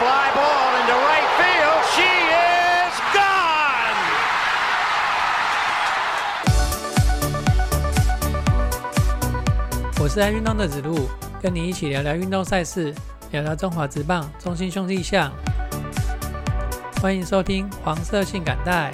[0.00, 1.80] fly ball into right field.
[1.92, 4.00] She is gone.
[10.00, 11.06] 我是爱运动的子路，
[11.42, 12.94] 跟你一起聊聊运动赛事，
[13.30, 15.30] 聊聊中华职棒中心兄弟象。
[17.02, 18.90] 欢迎收听黄色性感带。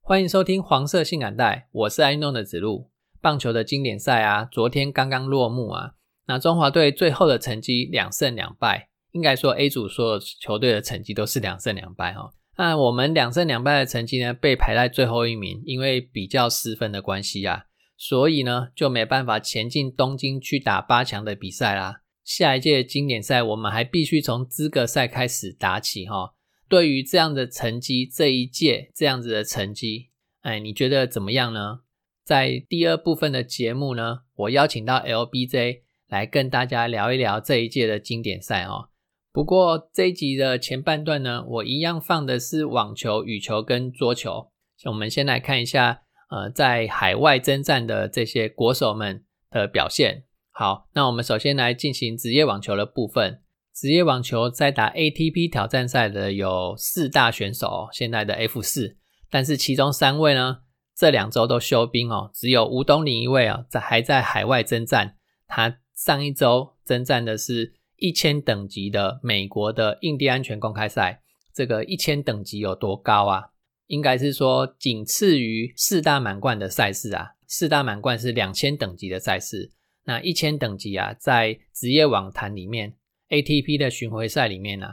[0.00, 2.89] 欢迎收听黄色性感带，我是爱运动的子路。
[3.20, 5.92] 棒球的经典赛啊，昨天刚刚落幕啊。
[6.26, 12.32] 那中华队最后的成绩两胜两败，应该说 A 组所有球队的成绩都是两胜两败哈。
[12.56, 17.64] 那我们两胜两败的成绩呢，被排在最后一名，因为比较失分的关系啊，
[17.96, 22.02] 所以呢就没办法前进东京去打八强的比赛啦。
[22.22, 26.34] 下一届经典赛，我们还必须从资格赛开始打起哈。
[26.68, 30.10] 对于这样的成绩，这一届这样子的成绩，
[30.42, 31.80] 哎，你觉得怎么样呢？
[32.30, 38.90] 在第二部分的节目呢，我邀请到 LBJ 来跟大家聊一聊这一届的经典赛哦。
[39.32, 44.52] 不过这一集的前半段呢，我一样放的是网球、羽球跟桌球。
[44.84, 50.22] 我们先来看一下，呃，在海外征战的这些国手们的表现。
[50.52, 53.40] 好，那我们首先来进行职业网球的部分。
[53.74, 60.58] 职业网球在打 ATP 挑战赛的有四大选手，现在的 F 四，但是其中三位呢，
[61.00, 65.16] 这两周都休兵哦，只有吴东林一位啊，在还在海外征战。
[65.46, 71.22] 他上一周征战的是一千等级的美国的印第安全公开赛，
[71.54, 73.44] 这个一千等级有多高啊？
[73.86, 79.72] 应该是说仅次于四大满贯的赛事啊，四大满贯是两千等级的赛事，
[80.04, 82.94] 那一千等级啊，在职业网坛里面。
[83.30, 84.88] ATP 的巡回赛里面呢，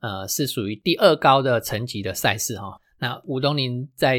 [0.00, 2.80] 呃，是属于第二高的层级的赛事哈。
[2.98, 4.18] 那吴东林在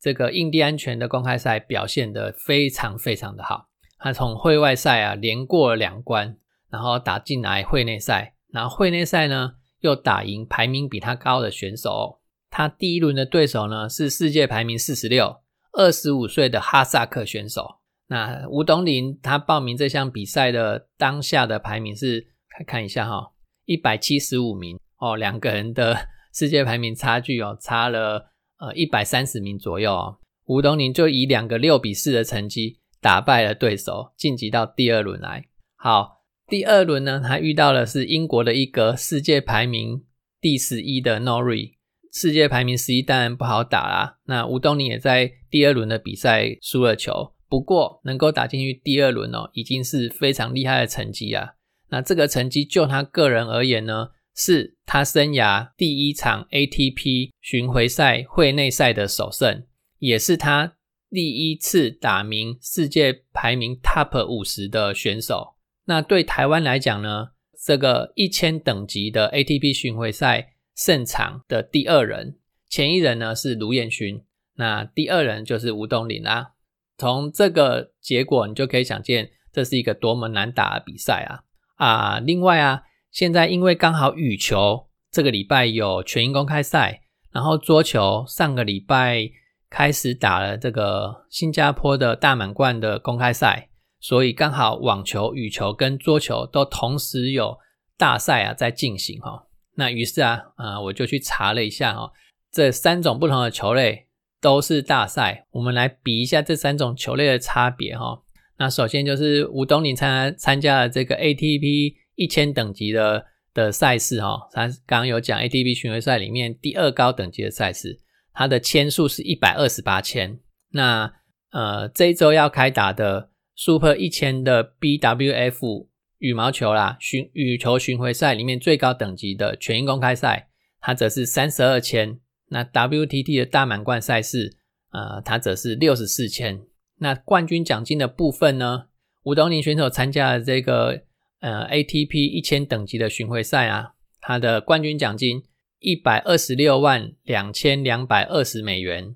[0.00, 6.36] 这个印第安全的公开赛表现的非常非常的好，他从会外赛啊连过两关，
[6.70, 12.20] 然后打进来会内赛，然后会内赛呢又打赢排名比他高的选手。
[12.48, 15.40] 他第一轮的对手呢是世界排名四十六、
[15.72, 17.76] 二十五岁的哈萨克选手。
[18.08, 22.28] 那吴东林他报名这项比赛的当下的排名是。
[22.52, 23.30] 看看一下哈，
[23.64, 25.96] 一百七十五名哦，两个人的
[26.34, 30.18] 世界排名差距哦，差了呃一百三十名左右哦。
[30.46, 35.46] 吴东宁就以两个六比四的成绩打败了对手，晋级到第二轮来。
[35.76, 40.04] 好，第二轮呢，他遇到的是英国的一个世界排名
[40.40, 41.74] 第十一的 Nori，
[42.12, 44.18] 世界排名十一当然不好打啦。
[44.26, 51.54] 那吴东宁也在第二轮的比赛输了球，不过能够打进去第二轮哦，已经是非常厉害的成绩啊。
[51.90, 59.64] 那这个成绩就他个人而言呢，是他生涯第一场 ATP 巡回赛会内赛的首胜，
[59.98, 60.74] 也是他
[61.10, 65.56] 第一次打名世界排名 Top 五十的选手。
[65.84, 67.30] 那对台湾来讲呢，
[67.64, 72.38] 这个一千等级的 ATP 巡回赛胜场的第二人，
[72.68, 74.24] 前一人呢是卢彦勋，
[74.54, 76.52] 那第二人就是吴东林啦。
[76.96, 81.42] 从这个结果，你就可以想见，这是一个多么难打的比赛啊！
[81.76, 89.28] 啊，另外啊，现在因为刚好羽球这个礼拜有全英公开赛，然后桌球上个礼拜
[89.68, 97.58] 开始打了这个新加坡的大满贯的公开赛，所以刚好网球、羽球跟桌球都同时有
[97.96, 99.46] 大赛啊在进行哈。
[99.74, 102.12] 那于是啊，啊我就去查了一下哈，
[102.52, 104.06] 这三种不同的球类
[104.40, 108.22] 都是大赛，我们来比一下这三种球类的差别哈。
[108.58, 117.98] 那首先就是吴东林参参加了这个 ATP 一千等级的的赛事哈，他刚刚有讲 ATP 巡回赛里面第二高等级的赛事，
[118.34, 120.38] 它的签数是一百二十八签。
[120.72, 121.10] 那
[121.50, 125.86] 呃这一周要开打的 Super 一千的 BWF
[126.18, 130.48] 羽毛球啦巡羽球巡回赛里面最高等级的全英公开赛，
[130.80, 132.20] 它则是三十二签。
[132.50, 134.58] 那 WTT 的大满贯赛事，
[134.92, 136.60] 呃，它则是六十四签。
[136.98, 138.88] 那冠军奖金的部分呢？
[139.22, 141.02] 吴东林选手参加了这个
[141.40, 145.42] 呃 ATP 一千等级的巡回赛啊，他的冠军奖金
[145.78, 149.14] 一百二十六万两千两百二十美元。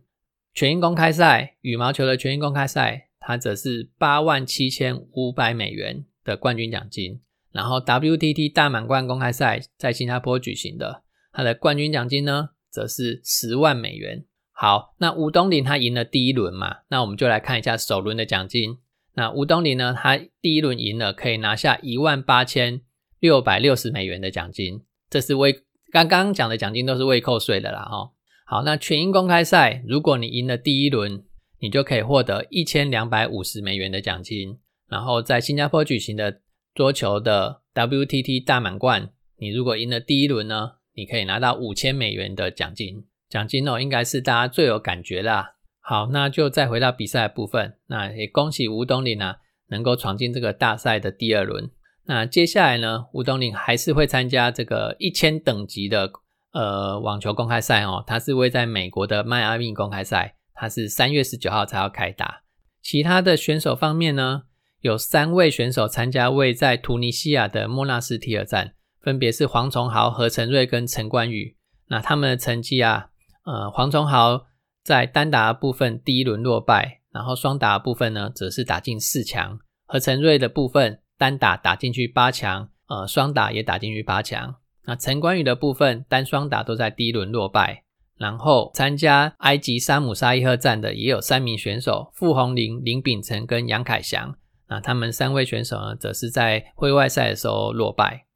[0.53, 7.21] 全英公开赛羽毛球的全英公开赛，它则是八万七千五百美元的冠军奖金。
[7.53, 14.25] 然后 WTT 大满贯公开赛在新加坡举行的，它的冠军奖金呢，则是十万美元。
[14.53, 18.79] 好，那吴东林他赢了第一轮嘛，那我们就来看一下首轮的奖金。
[19.15, 22.81] 那吴东林呢，他第一轮赢了，可以拿下一万八千
[23.21, 25.63] 六百六十美元的奖金，这是未
[25.93, 28.11] 刚刚讲的奖金都是未扣税的啦哈。
[28.47, 31.25] 好，那全英公开赛，如果你赢了第一轮，
[31.61, 34.59] 你就可以获得一千两百五十美元的奖金。
[34.89, 36.41] 然后在新加坡举行的
[36.75, 43.07] 桌球的 WTT 大满贯，你如果赢了第一轮呢，你可以拿到五千美元的奖金。
[43.31, 45.54] 奖金哦，应该是大家最有感觉的。
[45.87, 47.77] 好，那就再回到比赛的部分。
[47.89, 49.37] 那也恭喜吴东林啊，
[49.69, 51.71] 能够闯进这个大赛的第二轮。
[52.07, 56.11] 那接下来呢，吴东林还是会参加这个一千等级的
[56.53, 58.03] 呃网球公开赛哦。
[58.07, 62.41] 他是位在美国的迈阿密公开赛，他是三月十九号才要开打。
[62.83, 64.45] 其他的选手方面呢？
[64.81, 71.57] 有三位选手参加位在突尼西亚的莫纳斯提尔站，分别是黄崇豪、何成瑞跟陈冠宇。
[71.89, 73.07] 那他们的成绩啊，
[73.45, 74.45] 呃，黄崇豪
[74.85, 79.59] 在单打部分第一轮落败，然后双打部分呢，则是打进四强。
[79.87, 84.57] 何成瑞的部分单打打进去八强，呃，双打也打进去八强。
[84.85, 87.83] 那陈冠宇的部分单双打都在第一轮落败。
[88.17, 94.37] 然后参加埃及沙姆沙伊赫站的也有三名选手：傅红林、林秉成跟杨凯翔。
[94.69, 98.27] 那他们三位选手呢，则是在会外赛的时候落败。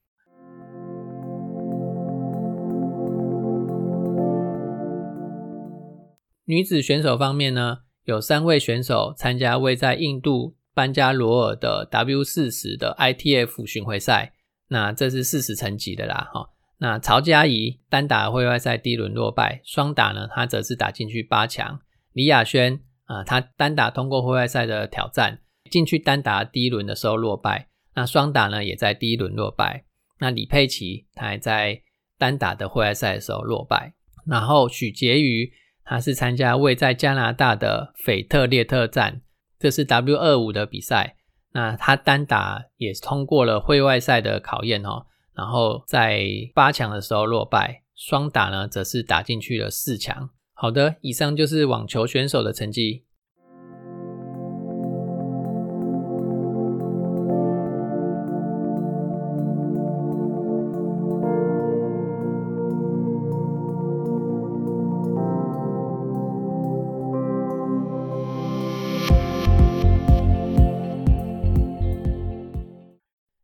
[6.49, 14.33] 女子选手方面呢，有三位选手参加位在印度班加罗尔的 W 四十的 ITF 巡回赛。
[14.69, 16.49] 那这是四十层级的啦，哈。
[16.79, 21.81] 那曹佳怡单打会外赛第一轮落败，双打呢，她则是打进去八强。
[22.15, 25.43] 李雅轩啊，她单打通过会外赛的挑战。
[25.71, 29.85] 进去单打第一轮的时候落败，那双打呢也在第一轮落败。
[30.19, 31.83] 那李佩琦她还在
[32.17, 33.93] 单打的会外赛的时候落败。
[34.27, 35.53] 然后许婕妤
[35.89, 39.23] 他是参加位在加拿大的斐特列特站，
[39.59, 41.17] 这是 W 二五的比赛。
[41.53, 50.29] 那他单打也通过了会外赛的考验哦，然后在八强的时候落败，双打呢则是打进去了四强。
[50.53, 53.07] 好的，以上就是网球选手的成绩。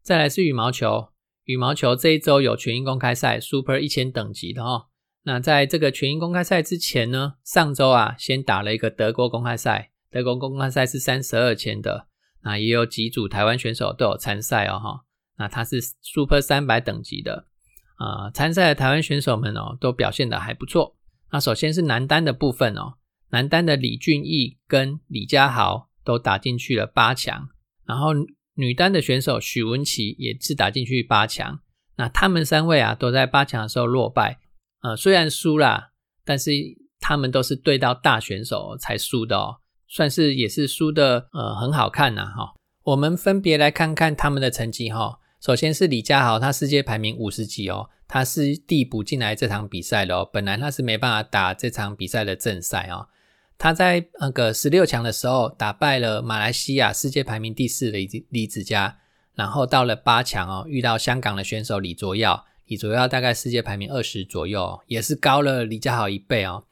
[0.04, 1.08] 再来是羽毛球，
[1.44, 4.88] 羽毛球这一周有全英公开赛 Super 一千等级的哦。
[5.22, 12.08] 那在这个全英公开赛之前呢，上周啊先打了一个德国公开赛，德国公开赛是三十二千的，
[12.42, 15.04] 那也有几组台湾选手都有参赛哦哈。
[15.38, 17.46] 那它是 Super 三百等级的
[17.96, 20.98] 啊，参赛的台湾选手们哦都表现的还不错。
[21.32, 22.98] 那首先是男单的部分哦，
[23.30, 27.48] 男单的李俊毅跟李佳豪都打进去了八强，
[27.86, 28.10] 然后。
[28.54, 31.60] 女单的选手许文琪也是打进去八强，
[31.96, 34.38] 那他们三位啊都在八强的时候落败，
[34.82, 35.90] 呃，虽然输啦，
[36.24, 36.52] 但是
[37.00, 39.56] 他们都是对到大选手才输的哦，
[39.88, 42.54] 算是也是输的呃很好看呐哈。
[42.84, 45.18] 我们分别来看看他们的成绩哈。
[45.40, 53.08] 首先是李佳豪，他世界排名五十几哦，他是递补进来这场比赛的哦，本来他是没办法打这场比赛的正赛哦。
[53.56, 58.98] 他在那个十六强的时候打败了马来西亚世界排名第四的李李子嘉，
[59.34, 66.64] 然后到了八强哦，遇到香港的选手李卓耀，李卓耀大概世界排名二十左右，也是高了李佳豪一倍哦。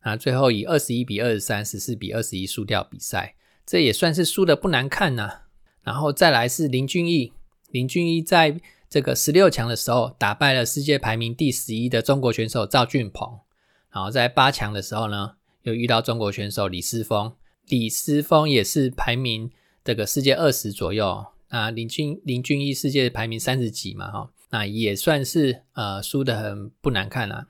[0.00, 3.34] 啊，最后以二十一比二十三、十四比二十一输掉比赛，
[3.64, 5.42] 这也算是输的不难看呐。
[5.82, 7.32] 然后再来是林俊逸，
[7.70, 13.38] 林俊逸在这个十六强的时候打败了世界排名第十一的中国选手赵俊鹏，
[13.92, 15.34] 然后在八强的时候呢。
[15.62, 17.32] 又遇到中国选手李思峰，
[17.68, 19.50] 李思峰也是排名
[19.84, 27.46] 这个世界二十左右啊，林俊林俊逸世界排名三十几嘛，哈，那也算是呃输的很不难看啊。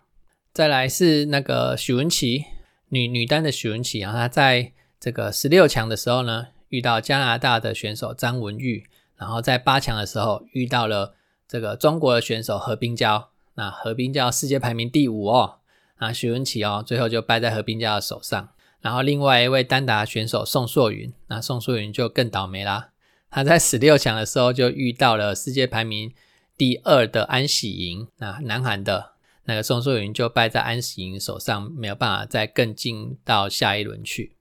[0.52, 2.44] 再来是那个许文琪，
[2.88, 8.84] 女女单的许文琪啊，她在这个十六强的时候呢，遇到加拿大的选手张文玉，
[9.16, 11.14] 然后在八强的时候遇到了
[11.46, 15.59] 这个中国的选手何冰娇，那何冰娇世界排名第五哦。
[16.00, 18.49] 啊，许文琪哦，最后就败在何冰娇的手上。
[18.80, 22.88] 然后另外一位单打选手宋硕云，那宋硕云就更倒霉啦。
[23.30, 26.11] 他在十六强的时候就遇到了世界排名
[26.57, 29.12] 第二的安喜莹，那南韩的
[29.45, 34.38] 那个宋硕云就败在安喜莹手上，没有办法再更进到下一轮去。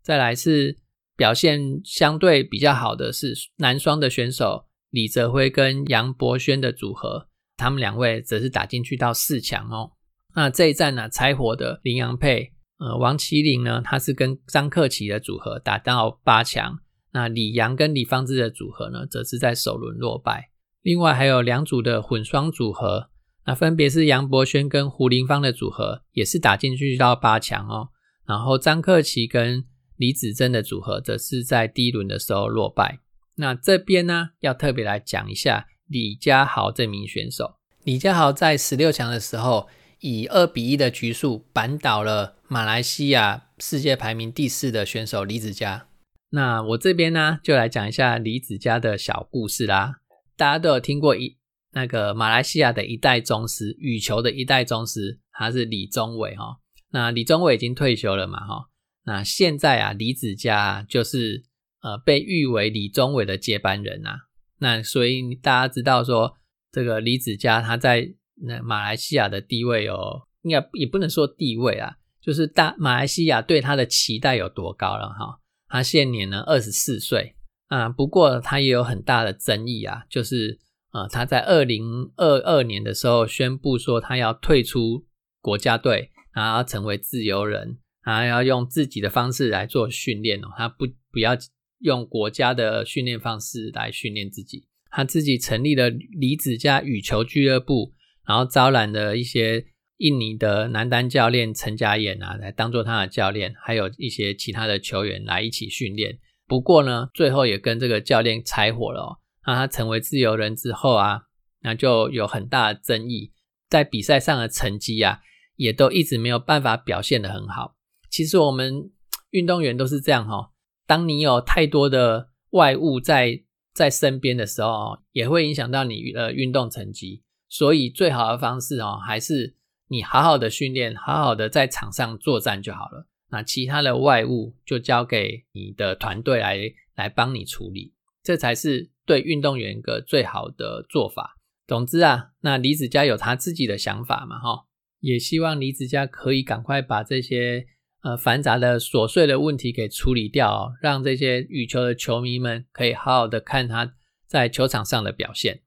[0.00, 0.78] 再来是
[1.16, 9.92] 表现相对比较好的是男双的选手李泽辉跟杨博轩的组合，他们两位则是打进去到四强哦。
[10.34, 16.78] 那这一战呢，柴火的林洋配，呃，王麒麟呢，他是跟张克奇的组合打到八强。
[17.12, 20.50] 那李阳跟李方志的组合呢，则是在首轮落败。
[20.82, 23.08] 另外还有两组的混双组合，
[23.46, 27.90] 那分别是杨博轩跟胡林芳的组合，也是打进去到八强哦。
[28.26, 29.64] 然后张克奇跟
[29.96, 32.98] 李子珍的组合则是在第一轮的时候落败。
[33.36, 37.54] 那这边呢，要特别来讲一下李佳豪这名选手。
[37.84, 39.68] 李佳豪在十六强的时候，
[40.04, 45.88] 以二比一的局数扳倒了马来西亚世界排名第四的选手李子嘉。
[46.28, 50.00] 那我这边呢，就来讲一下李子嘉的小故事啦。
[50.36, 51.38] 大家都有听过一
[51.72, 56.58] 那个马来西亚的一代宗师，羽球的一代宗师，他是李宗伟哈。
[56.90, 58.68] 那李宗伟已经退休了嘛哈。
[59.04, 61.44] 那现在啊，李子嘉就是
[61.80, 64.26] 呃被誉为李宗伟的接班人啊。
[64.58, 66.36] 那所以大家知道说，
[66.70, 75.40] 这个李子嘉他在那马来西亚的地位有，应该也不能说地位啊，就是大马来西亚对他的期待有多高了哈。
[75.68, 77.34] 他现年呢二十四岁
[77.68, 80.58] 啊，不过他也有很大的争议啊，就是
[80.90, 85.04] 啊他在二零二二年的时候宣布说他要退出
[85.40, 87.78] 国家队，然后成为自由人。
[88.06, 91.34] 他要用自己的方式来做训练哦，他不不要
[91.78, 97.94] 用国家的训练方式来训练自己，他自己成立了李子加羽球俱乐部，
[98.26, 99.64] 然后招揽了一些
[99.98, 106.18] 印尼的男单教练陈家衍啊，来当做他的教练，还有一些其他的球员来一起训练。
[106.46, 109.18] 不过呢，最后也跟这个教练拆伙了哦。
[109.46, 111.22] 那他成为自由人之后啊，
[111.62, 113.32] 那就有很大的争议，
[113.68, 115.20] 在比赛上的成绩啊，
[115.56, 117.76] 也都一直没有办法表现的很好。
[118.10, 118.90] 其实我们
[119.30, 120.50] 运动员都是这样哈，
[120.86, 127.23] 当你有太多的外物在在身边的时候，也会影响到你的运动成绩。
[127.54, 129.54] 所以最好的方式哦，还是
[129.86, 133.06] 你好好的训练，好好的在场上作战就好了。
[133.30, 136.58] 那其他的外物就交给你的团队来
[136.96, 137.94] 来帮你处理，
[138.24, 141.36] 这才是对运动员一个最好的做法。
[141.68, 144.64] 总之啊，那李子嘉有他自己的想法嘛哈，
[144.98, 147.68] 也希望李子嘉可以赶快把这些。
[148.02, 153.94] 呃，繁杂的琐碎的问题给处理掉，让这些羽球的球迷们可以好好的看他
[154.26, 155.62] 在球场上的表现。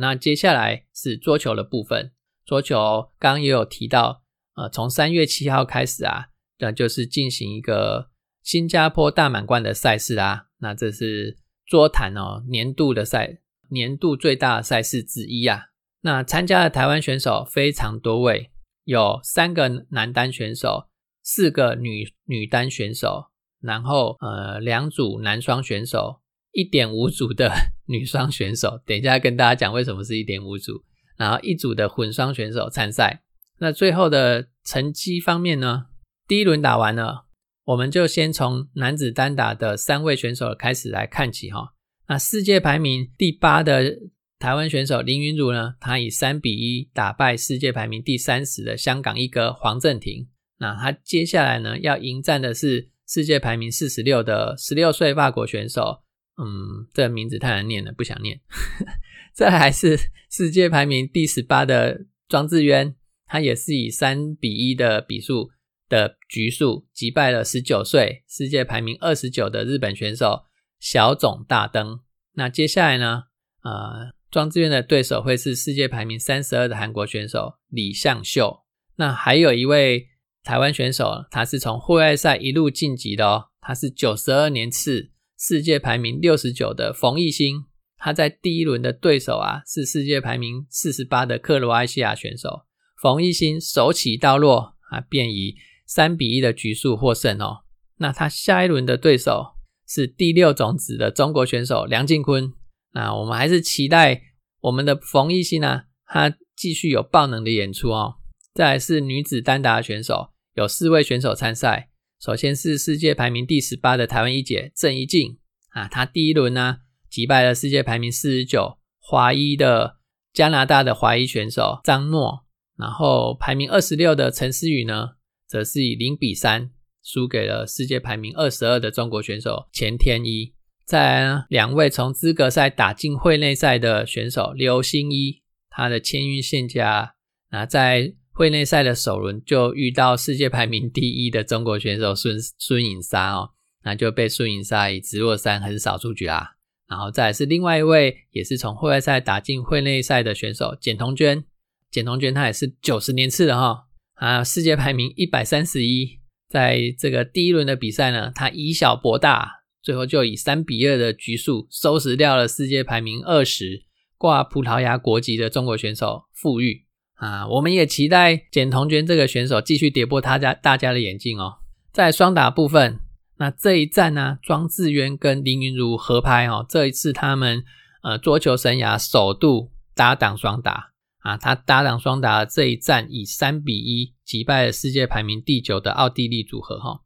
[0.00, 2.12] 那接下来是桌球的部分。
[2.46, 4.22] 桌球刚刚也有提到，
[4.56, 8.10] 呃，从三月七号开始啊，那就是进行一个
[8.42, 10.46] 新加坡大满贯的赛事啊。
[10.58, 13.38] 那这是桌坛哦年度的赛，
[13.68, 15.66] 年度最大的赛事之一啊。
[16.00, 18.50] 那参加的台湾选手非常多位，
[18.84, 20.88] 有三个男单选手，
[21.22, 23.26] 四个女女单选手，
[23.60, 26.20] 然后呃两组男双选手。
[26.52, 27.52] 一点五组的
[27.86, 30.82] 女双选手，等一下跟大家讲为什么是一点五组。
[31.16, 33.22] 然后一组的混双选手参赛。
[33.58, 35.88] 那最后的成绩方面呢？
[36.26, 37.26] 第一轮打完了，
[37.64, 41.74] 我们就先从男子单打的三位选手开始来看起哈。
[42.08, 43.98] 那世界排名第八的
[44.38, 50.26] 台湾选手林云儒呢，他以三比一打败世界排名第三十的香港一哥黄镇廷。
[50.58, 56.02] 那他接下来呢，要迎战的是世界排名四十六的十六岁法国选手。
[56.42, 58.40] 嗯，这名字太难念了，不想念。
[59.36, 59.98] 这还是
[60.30, 62.94] 世界排名第十八的庄智渊，
[63.26, 65.50] 他也是以三比一的比数
[65.88, 70.44] 的局数击败了十九岁、世界排名二十九的日本选手
[70.78, 72.00] 小冢大登。
[72.32, 73.24] 那接下来呢？
[73.62, 78.62] 呃，庄智渊的对手会是世界排名三十二的韩国选手李相秀。
[78.96, 80.08] 那还有一位
[80.42, 85.10] 台湾选手，他是从户外赛一路晋级的哦，他是九十二年次。
[85.40, 87.64] 世界排名六十九的冯艺兴，
[87.96, 92.66] 他在第一轮的对手啊是世界排名四十八的克罗埃西亚选手。
[93.00, 95.54] 冯艺兴手起刀落啊，便以
[95.86, 97.64] 三比一的局数获胜哦。
[97.96, 99.54] 那他下一轮的对手
[99.88, 102.52] 是第六种子的中国选手梁靖昆。
[102.92, 104.20] 那我们还是期待
[104.60, 108.16] 我们的冯艺兴呢，他继续有爆能的演出哦。
[108.52, 111.89] 再来是女子单打选手，有四位选手参赛。
[112.20, 115.38] 首先是世界排名第十八的台湾一姐郑怡静
[115.70, 119.96] 啊，她第一轮呢击败了世界排名四十九华裔的
[120.34, 122.44] 加拿大的华裔选手张诺，
[122.76, 125.12] 然后排名二十六的陈思雨呢，
[125.48, 126.70] 则是以零比三
[127.02, 130.52] 输给了世界排名二十二的中国选手钱天一。
[130.84, 137.14] 再来两位从资格赛打进会内赛的选手刘星一，他的签运现价
[137.50, 138.16] 那在。
[138.40, 143.50] 会内赛的首轮就遇到世界排名第一的中国选手孙孙颖莎哦，
[143.84, 146.56] 那就被孙颖莎以直落三横扫出局啦。
[146.88, 151.44] 然后再是另外一位也是从会外赛打进会内赛的选手简彤娟，
[151.90, 163.84] 简彤娟她也是九十年次的哈，啊，世界排名一百三十一，在这个第一轮的比赛呢，她以小博大，最后就以三比二的局数收拾掉了世界排名二十、
[164.16, 166.86] 挂葡萄牙国籍的中国选手傅玉
[167.20, 167.46] 啊。
[167.46, 171.58] 我们也期待简彤娟这个选手继续跌破他家大家的眼镜哦。
[171.92, 172.98] 在双打部分，
[173.38, 177.64] 那这一战呢，庄智渊跟林云如合拍哦，这一次他们
[178.02, 187.00] 呃桌球生涯首度搭档双打啊，他搭档双打这一战以三比一击败了世界排名第九的奥地利组合哈。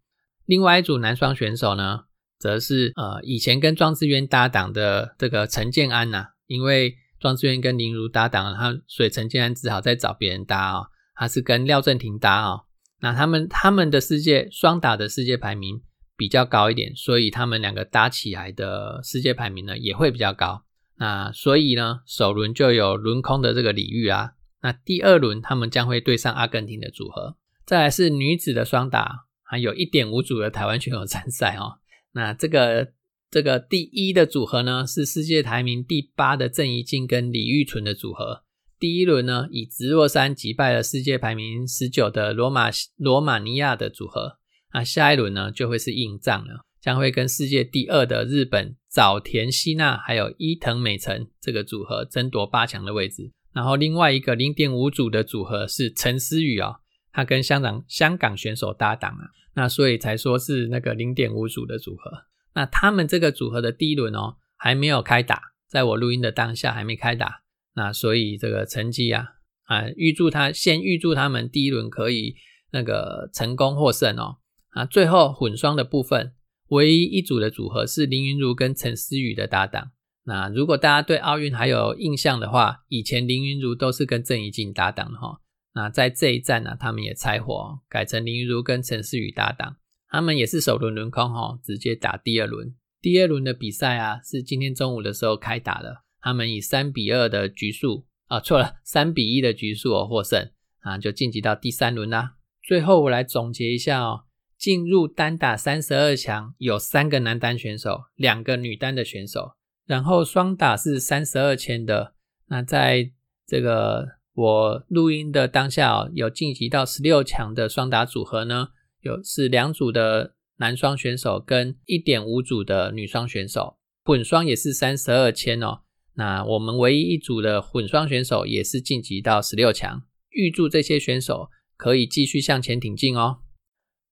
[0.45, 2.01] 另外一组男双选手呢，
[2.39, 6.95] 则是呃以前跟庄智渊搭档的这个陈建安呐，因为
[7.25, 12.61] 庄智渊跟林如搭档，他所以陈建安只好再找别人搭啊，他是跟廖振廷搭啊。
[13.01, 15.81] 那他们他们的世界双打的世界排名
[16.19, 20.65] 比较高一点，所以他们两个搭起来的世界排名呢也会比较高。
[20.99, 24.33] 那所以呢，首轮就有轮空的这个李玉啊。
[24.61, 27.39] 那第二轮他们将会对上阿根廷的组合。
[27.65, 31.79] 再来是女子的双打，还有一点五组的台湾选手参赛哦。
[32.13, 32.93] 那这个
[33.35, 38.45] 这个第一的组合呢，是世界排名第八的郑怡静跟李玉纯的组合。
[38.79, 44.39] 第一轮呢，以直落三击败了世界排名十九的罗马罗马尼亚的组合。
[44.73, 53.33] 那下一轮呢，就会是硬仗了，将会跟世界第二的日本早田希娜还有伊藤美诚这个组合争夺八强的位置。
[53.53, 56.77] 然后另外一个零点五组的组合是陈思雨啊，
[57.11, 59.27] 他跟香港香港选手搭档啊，
[59.57, 62.13] 那所以才说是那个零点五组的组合。
[62.55, 67.43] 那他们这个组合的第一轮哦，还没有开打，在我录音的当下还没开打。
[67.75, 69.27] 那所以这个成绩啊
[69.65, 72.37] 啊，预祝他先预祝他们第一轮可以
[72.71, 74.39] 那个成功获胜哦
[74.71, 74.85] 啊！
[74.85, 76.33] 最后混双的部分，
[76.69, 79.91] 唯一一组的组合是林云如跟陈思雨的搭档。
[80.25, 85.41] 那如果大家对奥运还有印象的话，以前林云如都是跟郑怡静搭档的哈。
[85.75, 89.77] 那在这一站呢，他们也拆伙，改成林云如跟陈思雨搭档。
[90.15, 92.73] 他们也是首轮轮空哈，直接打第二轮。
[93.01, 96.03] 第二轮的比赛啊，是今天中午的时候开打的。
[96.21, 102.37] 他们以三比二的局数啊，错了，三比一的局数哦获胜啊，就晋级到第三轮啦。
[102.63, 112.15] 最后我来总结一下哦，进入单打三十二强有三个男单选手，两个女单的选手，然后双打是三十二签的。
[112.47, 113.11] 那在
[113.49, 118.69] 这个我录音的当下哦，有晋级到十六强的双打组合呢，
[119.05, 125.83] 有是两组的男双选手跟一点五组的女双选手，混双也是三十二签哦。
[126.15, 133.41] 那我们唯一一组的混双选手也是晋级到十六强，预祝这些选手可以继续向前挺进哦。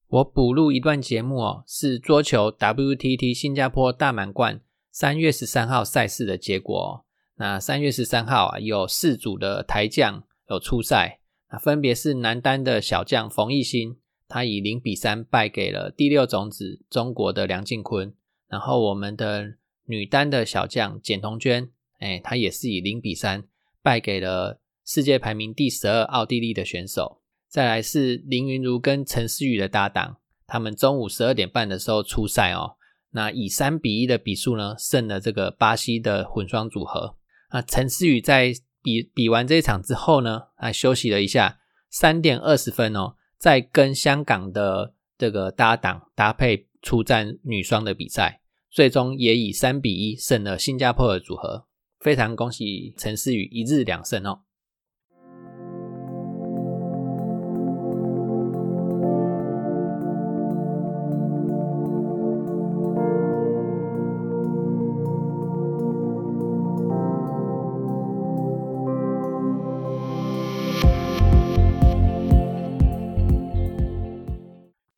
[0.09, 7.07] 我补录一段节目哦，是桌球 WTT 新加坡大满贯三月十三号赛事的结果。
[7.37, 13.97] 那三月十三号啊，有四组的台将有出赛，那分别是男单的小将冯艺兴，
[14.33, 18.15] 他以零比三败给了第六种子中国的梁靖昆，
[18.49, 21.69] 然后我们的女单的小将简彤娟。
[21.99, 23.45] 哎，她也是以零比三
[23.83, 27.21] 败给了世界排名第十二奥地利的选手。
[27.47, 30.17] 再来是林云如跟陈思雨的搭档，
[30.47, 32.77] 他们中午十二点半的时候出赛哦。
[33.11, 37.17] 那以三比一的比数呢，胜了这个巴西的混双组合。
[37.53, 41.59] 那陈思雨在比比完这一场之后呢，啊休息了一下，
[41.91, 51.67] 三点二十分哦，在跟香港的这个搭档搭配出战女双的比赛，最终也以三比一胜了新加坡的组合。
[51.99, 54.43] 非常恭喜陈思雨一日两胜哦！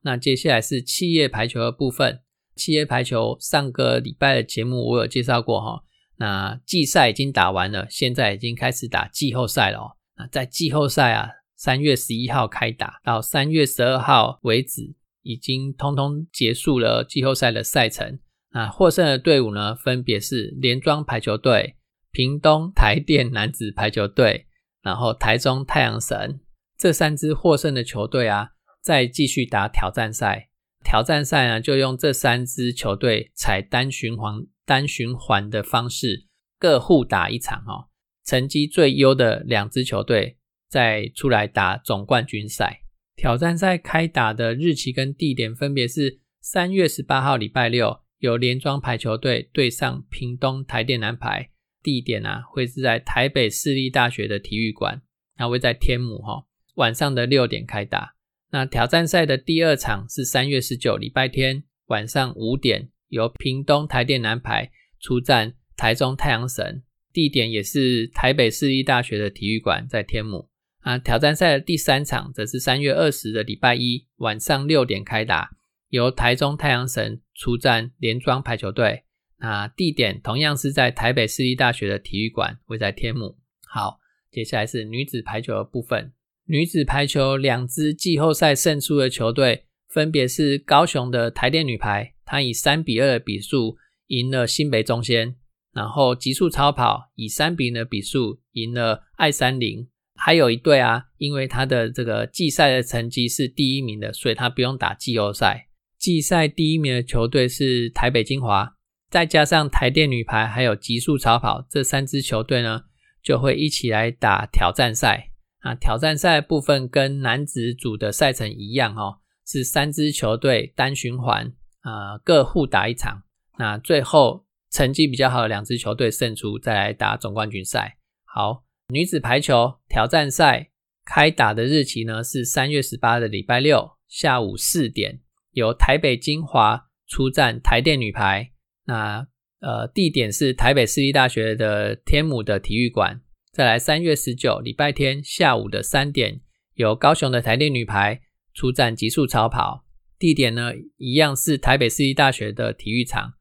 [0.05, 2.21] 那接下来是企业排球的部分。
[2.55, 5.83] 企业排球上个礼拜的节目我有介绍过哈。
[6.19, 9.97] 那季赛已经打完了，现在已经开始打季后赛了哦。
[10.17, 18.21] 那在季后赛啊，三月十一号开打到三月十二号为止，已经通通结束了季后赛的赛程。
[18.53, 21.75] 那获胜的队伍呢，分别是连庄排球队、
[22.13, 24.47] 屏东台电男子排球队，
[24.83, 26.39] 然后台中太阳神
[26.79, 28.51] 这三支获胜的球队啊，
[28.85, 30.51] 再继续打挑战赛。
[30.85, 34.47] 挑战赛呢，就用这三支球队采单循环。
[34.67, 36.27] 单循环的方式，
[36.59, 37.89] 各互打一场哦。
[38.25, 40.39] 成绩最优的两支球队
[40.71, 42.81] 再出来打总冠军赛。
[43.15, 51.51] 挑战赛开打的日期跟地点分别是三月十八号礼拜六，由连庄排球队对上屏东台电男排。
[51.83, 55.03] 地点啊会是在台北市立大学的体育馆。
[55.37, 58.15] 那会在天母哈，晚上的六点开打。
[58.55, 70.49] 那挑战赛的第二场是三月十九礼拜天晚上五点，由屏东台电男排出战台中太阳神，地点也是台北市立大学的体育馆，在天母。
[70.83, 75.51] 啊，挑战赛的第三场则是三月二十的礼拜一晚上六点开打，
[75.89, 79.03] 由台中太阳神出战联庄排球队。
[79.39, 83.37] 那地点同样是在台北市立大学的体育馆，会在天母。
[83.67, 83.99] 好，
[84.31, 86.13] 接下来是女子排球的部分。
[86.47, 93.77] 女子排球两支季后赛胜出的球队，分别是高雄的台电女排，她以三比二的比数
[94.09, 95.37] 赢了新北中仙；
[95.73, 99.89] 然后极速超跑以三比零的比数赢了爱三零。
[100.17, 105.69] 还有一队啊，因为他的这个季赛的成绩是第一名的，所以他不用打季后赛。
[105.99, 108.75] 季赛第一名的球队是台北精华，
[109.11, 112.83] 再加上台电女排还有极速超跑这三支球队呢，
[113.23, 115.31] 就会一起来打挑战赛。
[115.65, 123.23] 啊，挑战赛部分跟男子组的赛程一样哦，是三支球队单循环，啊，各互打一场。
[123.59, 127.97] 那最后成绩比较好的两支球队胜出，再来打总冠军赛。
[128.25, 130.71] 好，女子排球挑战赛
[131.03, 135.21] 开打的日期呢是三月十八的礼拜六下午四点，
[135.53, 138.51] 由台北精华出战台电女排。
[138.85, 139.27] 那
[139.61, 143.23] 呃，地点是台北市立大学的天母的体育馆。
[143.55, 146.41] 再来，三月十九礼拜天下午的三点，
[146.75, 148.21] 由高雄的台电女排
[148.53, 149.85] 出战极速超跑，
[150.19, 153.35] 地点呢一样是台北市立大学的体育场。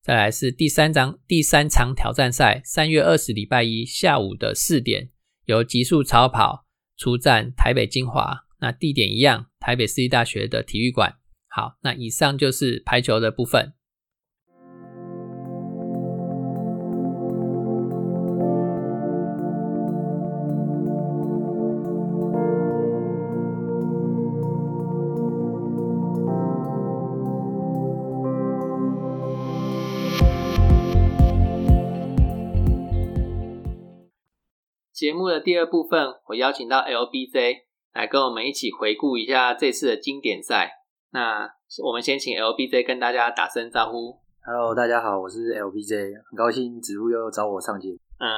[0.00, 5.10] 再来是第三场第三场挑战赛，三月二十礼拜一下午的四点，
[5.46, 6.64] 由极速超跑
[6.96, 11.16] 出战台北精华，那地点一样，台北市立大学的体育馆。
[11.48, 13.72] 好，那以上就是排球的部分。
[35.06, 37.58] 节目的第二部分，我邀请到 LBJ
[37.94, 40.68] 来跟我们一起回顾一下这次的经典赛。
[41.12, 41.48] 那
[41.84, 44.18] 我们先请 LBJ 跟大家打声招呼。
[44.44, 47.98] Hello，大家好，我是 LBJ，很高兴子路又找我上节目。
[48.18, 48.28] 呃，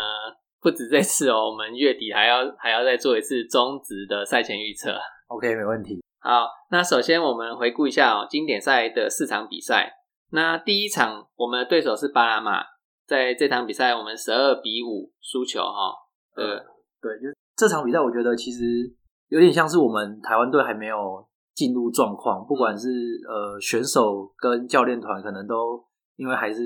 [0.60, 4.94] 不止这次哦，我们月底还要还要再做一次中职的赛前预测。
[5.28, 6.02] OK，没问题。
[6.20, 9.90] 好，那首先我们回顾一下哦，经典赛的四场比赛。
[10.32, 12.62] 那第一场我们的对手是巴拿马，
[13.06, 15.96] 在这场比赛我们十二比五输球哈。
[16.38, 16.62] 对
[17.00, 18.62] 对，就这场比赛，我觉得其实
[19.28, 22.88] 有点像是我们台湾队还没有进入状况，不管是
[23.28, 25.84] 呃选手跟教练团，可能都
[26.16, 26.62] 因为还是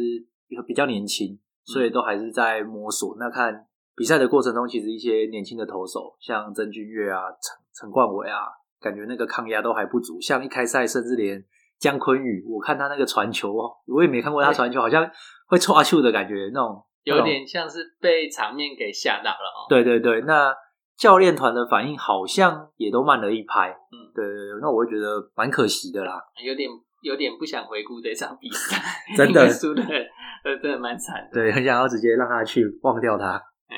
[0.66, 3.16] 比较年轻，所以都还是在摸索。
[3.18, 8.48] 那看比赛的过程中，其实一些年轻的投手，像曾俊岳啊、陈陈冠伟啊，
[8.80, 10.20] 感觉那个抗压都还不足。
[10.20, 11.42] 像一开赛，甚至连
[11.78, 13.54] 姜昆宇，我看他那个传球，
[13.86, 15.10] 我也没看过他传球，好像
[15.48, 16.84] 会 抓球的感觉那种。
[17.04, 19.66] 有点像是被场面给吓到了哦。
[19.68, 20.54] 对对对，那
[20.96, 23.70] 教练团的反应好像也都慢了一拍。
[23.90, 26.22] 嗯，对对对，那我会觉得蛮可惜的啦。
[26.44, 26.70] 有点
[27.02, 28.76] 有点不想回顾这场比赛，
[29.16, 31.28] 真的输的，呃，真的蛮惨。
[31.32, 33.34] 对，很想要直接让他去忘掉他。
[33.68, 33.74] 嗯，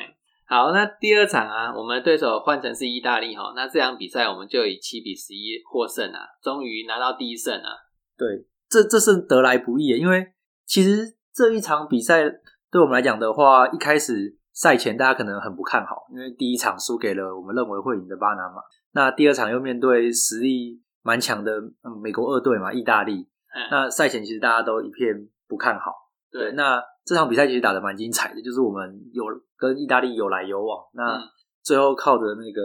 [0.47, 7.71] 好，那第二场啊，我们的对手换成是意大利哈，那这场比赛我们就以七比十一获胜啊，终于拿到第一胜啊。
[8.19, 10.27] 对，这这是得来不易，因为
[10.67, 12.41] 其实这一场比赛。
[12.75, 18.61] 对我们来讲的话，一开始赛前大家可能很不看好，因为第一场输给了我们认为会赢的巴拿马，
[18.95, 23.29] 那第二场又面对实力蛮强的嗯美国二队嘛，意大利。
[23.71, 25.15] 那赛前其实大家都一片
[25.47, 25.93] 不看好。
[26.33, 29.25] 对，那这场比赛其实打的蛮精彩的，就是我们有
[29.57, 31.23] 跟意大利有来有往，那
[31.63, 32.61] 最后靠着那个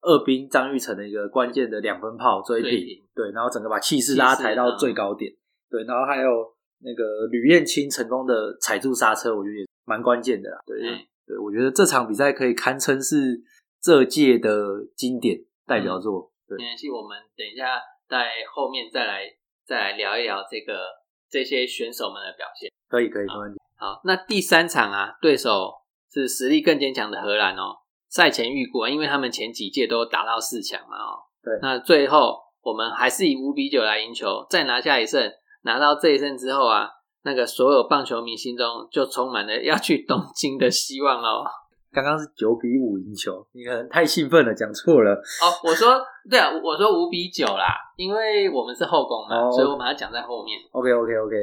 [0.00, 5.32] 二兵张玉成的一个关键的两分炮追平，对，然后整个把气势拉抬到最高点。
[5.70, 6.51] 对，然后还有。
[6.84, 10.58] 那个吕燕青成功的踩住刹车，我觉得也蛮关键的啦。
[10.66, 10.80] 对，
[11.26, 13.40] 对我觉得这场比赛可以堪称是
[13.80, 16.30] 这届的经典代表作。
[16.48, 19.22] 没关系，我们等一下在后面再来
[19.64, 20.84] 再来聊一聊这个
[21.30, 22.70] 这些选手们的表现。
[22.88, 23.58] 可以，可以，没问题。
[23.76, 25.72] 好，那第三场啊，对手
[26.12, 27.76] 是实力更坚强的荷兰哦。
[28.08, 31.58] 赛前预估啊，因为他们前几届都打到四强嘛，哦，对。
[31.62, 35.32] 那最后我们还是以五比九来赢球，再拿下一胜。
[35.62, 36.88] 拿到这一胜之后啊，
[37.22, 41.44] 那个所有棒球迷心中就充满了要去东京的希望喽。
[41.92, 45.12] 刚刚是九比五赢球，你可能太兴奋了，讲错了。
[45.12, 50.58] 哦，我说对啊，我说五比九啦，因为我们是后宫嘛，所以我把它讲在后面。
[50.72, 51.36] OK OK OK，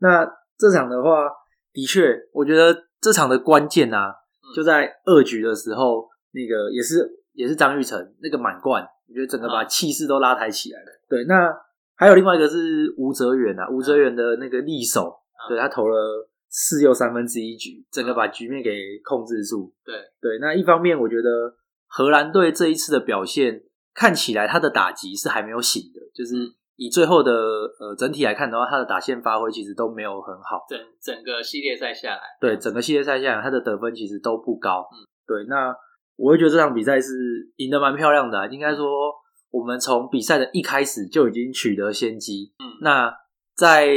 [0.00, 0.26] 那
[0.58, 1.26] 这场的话，
[1.72, 4.14] 的确，我觉得这场的关键啊，
[4.54, 10.86] 就在二局的时候，那个也是也是张玉成那个满贯，我觉得整个把嗯气势都拉抬起来了。
[11.08, 11.48] 对，那
[11.96, 15.48] 还有另外一个是吴哲源啊，吴哲源的那个力手，嗯。
[15.48, 19.72] 对他投了四又三分之一局，整个把局面给控制住。
[19.84, 19.94] 对。
[20.20, 21.54] 对，那一方面我觉得
[21.86, 23.62] 荷兰队这一次的表现
[23.94, 26.54] 看起来他的打击是还没有醒的，就是嗯。
[26.76, 30.66] 以最后的呃整体来看的话，他的打线发挥其实都没有很好。
[30.68, 34.84] 整整个系列赛下来，对，整个系列赛下来，他的得分其实都不高。
[34.90, 35.72] 嗯，对，那
[36.16, 37.12] 我会觉得这场比赛是
[37.58, 39.14] 赢得蛮漂亮的啊、应该说，
[39.54, 42.52] 我们从比赛的一开始就已经取得先机。
[42.58, 43.14] 嗯那
[43.54, 43.88] 在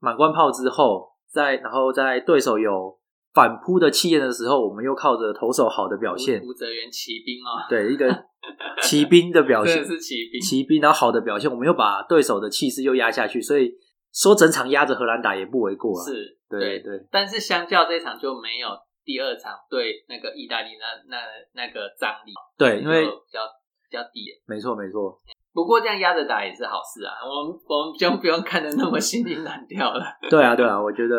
[0.00, 2.98] 满贯炮之后，在然后在对手有
[3.32, 8.06] 反扑的气焰的时候，我们又靠着投手好的表现，吴吴泽源骑兵哦，对一个
[8.82, 13.72] 骑兵的表现是骑兵，骑兵然后好的表现，我们又把对手的气势又压下去，所以
[14.12, 16.04] 说整场压着荷兰打也不为过啊。
[16.04, 18.68] 是，对对但是相较这场就没有
[19.04, 21.18] 第二场对那个意大利那那
[21.54, 23.40] 那个张力，对，因为比较
[23.88, 24.26] 比较低。
[24.46, 25.18] 没错没错，
[25.52, 30.04] 不过这样压着打也是好事啊，我们我们就不用看得那么心惊胆跳了。
[30.30, 31.16] 对啊，对啊，我觉得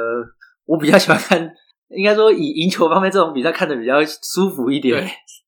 [0.65, 1.51] 我比较喜欢看，
[1.89, 4.99] 应该说以赢球方面这种比赛看的比较舒服一点。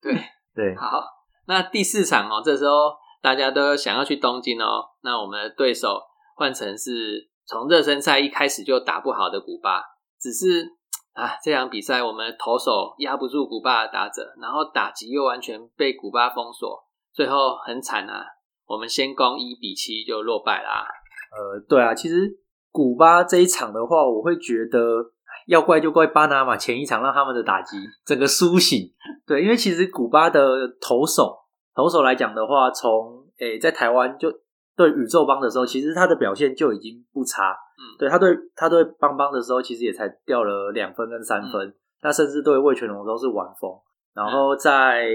[0.01, 0.21] 对对，
[0.55, 1.03] 对 好，
[1.47, 6.01] 那第四场哦，这时候大家都想要去东京哦，那我们的对手
[6.35, 9.83] 换成是从热身赛一开始就打不好的古巴，
[10.19, 10.65] 只是
[11.13, 18.25] 啊这场比赛我们投手压不住古巴的打者，然后打击又完全被古巴封锁，最后很惨啊，
[18.65, 20.85] 我们先攻一比七就落败啦、
[21.31, 22.39] 呃，对啊，其实
[22.71, 25.11] 古巴这一场的话，我会觉得
[25.47, 28.91] 要怪就怪巴拿马前一场让他们的打击整个苏醒。
[29.27, 31.37] 对，因为其实古巴的投手
[31.75, 34.31] 投手来讲的话，从诶在台湾就
[34.75, 37.51] 对宇宙帮的时候，其实他的表现就已经不差。
[37.51, 43.71] 嗯对他对他对邦邦的时候，其实也才掉了两分跟三分，那甚至对魏全龙都是晚风。
[44.13, 45.09] 然后在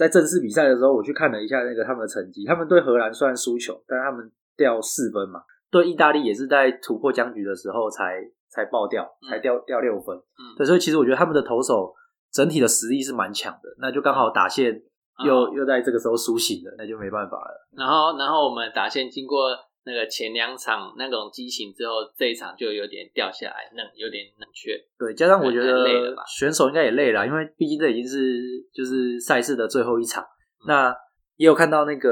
[0.00, 5.42] 在正式比赛的时候，我去看了一下那个他们的成绩，他们对荷兰虽然输球，但是他们掉四分嘛。
[5.70, 10.16] 对意大利也是在突破僵局的时候才才爆掉，嗯才掉掉六分。
[10.16, 11.94] 嗯对，所以其实我觉得他们的投手
[12.32, 14.82] 整体的实力是蛮强的，那就刚好打线
[15.22, 17.68] 又、嗯又在这个时候苏醒了，那就没办法了。
[17.76, 19.50] 然后，然后我们打线经过
[19.90, 24.78] 那个前两场那种激情之后，这一场就有点掉下来，冷有点冷却。
[24.96, 28.38] 对，加上我觉得选手应该也累了，因为毕竟这已经是
[28.72, 30.22] 就是赛事的最后一场。
[30.22, 30.94] 嗯那
[31.36, 32.10] 也有看到那个，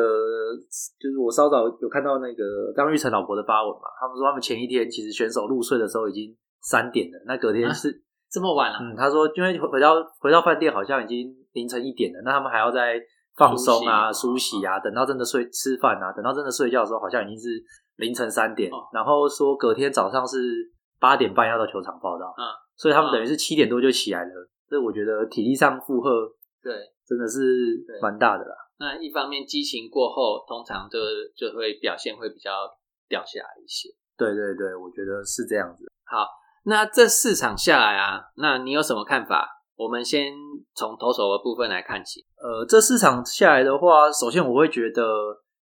[0.98, 7.92] 就是我稍早有看到那个张玉成老婆的发文嘛，他们说他们前一天其实选手入睡的时候已经三点了，那隔天啊是、
[8.30, 12.98] 这么晚了、嗯，他说因为回回到回到饭店好像已经凌晨一点了，那他们还要再
[13.38, 17.62] 放松啊、梳梳洗洗啊，等到真的睡吃饭啊，等到真的睡觉的时候，好像已经是
[17.96, 20.38] 凌晨三点，哦然后说隔天早上是
[20.98, 22.42] 八点半要到球场报道，嗯，
[22.76, 26.10] 所以他们等于是七点多就起来了，这我觉得体力上负荷
[26.60, 26.74] 对，
[27.06, 27.40] 真的是
[28.02, 28.54] 蛮大的啦。
[28.80, 30.98] 那一方面激情过后，通常就
[31.36, 32.50] 就会表现会比较
[33.08, 33.88] 掉下来一些。
[34.16, 35.86] 对对对，我觉得是这样子。
[36.04, 36.26] 好，
[36.64, 39.48] 那这四场下来啊，那你有什么看法？
[39.76, 40.32] 我们先
[40.78, 42.24] 从投手的部分来看起。
[42.38, 45.02] 呃，这四场下来的话，首先我会觉得，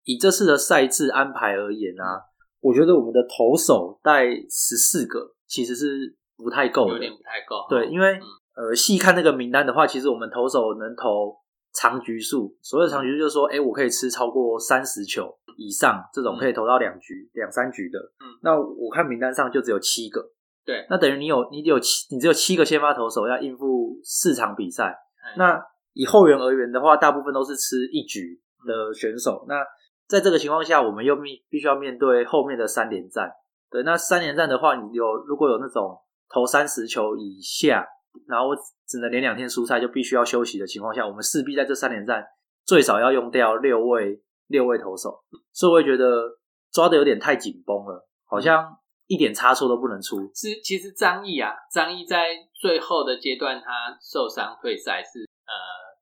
[0.04, 2.24] 以这次的赛制安排而言啊，
[2.62, 6.94] 我觉得我们的投手带十四个其实是不太够的。
[6.94, 7.66] 有点不太够。
[7.68, 11.36] 对，因为、嗯呃，细看那个名单的话，其实我们投手能投
[11.74, 17.98] 长局数，所谓的长局数就是说，哎、我可以吃超过三十球以上，这种可以投到两局、两三局的。
[17.98, 20.32] 嗯那我看名单上就只有七个。
[20.64, 24.96] 对，那等于你有你有七，你只有七个先发投手要应付四场比赛。
[25.24, 29.44] 嗯那以后援而言的话，大部分都是吃一局的选手。
[29.46, 29.62] 那
[30.08, 33.30] 在这个情况下，我们又必必须要面对后面的三连战。
[33.70, 35.98] 对，那三连战的话，你有如果有那种
[36.28, 37.86] 投三十球以下，
[38.26, 38.48] 然后
[38.86, 42.24] 只能连两天蔬菜就必须要休息的情况下，我们势必在这三连战
[42.64, 45.22] 最少要用掉六位六位投手，
[45.52, 46.38] 所以我会觉得
[46.72, 48.78] 抓的有点太紧绷了，好像
[49.12, 50.16] 一点差错都不能出。
[50.32, 55.52] 是其实张毅啊，张毅在最后的阶段他受伤退赛是呃，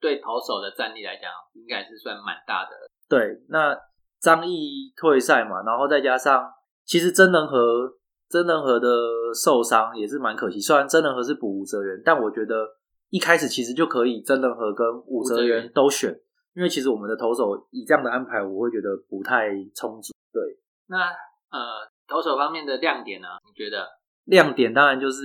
[0.01, 2.71] 对投手的战力来讲，应该是算蛮大的。
[3.09, 3.77] 对，那
[4.21, 6.49] 张毅退赛嘛，然后再加上
[6.85, 7.91] 其实真人和
[8.29, 8.89] 真人和的
[9.35, 10.61] 受伤也是蛮可惜。
[10.61, 12.65] 虽然真人和是补吴哲源，但我觉得
[13.09, 16.15] 一开始其实就可以真人和跟吴哲吴哲源源都选，
[16.55, 20.13] 因为其实我们的投手以这样的安排，我会觉得不太充足。
[20.33, 20.41] 对，
[20.87, 21.11] 那
[21.51, 23.29] 呃，投手方面的亮点呢？
[23.47, 23.87] 你觉得？
[24.25, 25.23] 亮点当然就是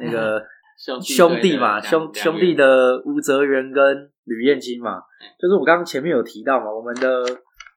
[0.00, 0.40] 那个
[0.78, 7.24] 兄弟兄弟嘛，兄兄弟的吴泽源跟吕彦青嘛嗯，就是我刚刚前面有提到嘛，我们的